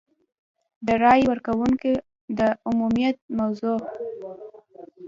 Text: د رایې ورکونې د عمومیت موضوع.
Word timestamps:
د 0.85 0.87
رایې 1.03 1.25
ورکونې 1.31 1.93
د 2.37 2.39
عمومیت 2.67 3.17
موضوع. 3.37 3.79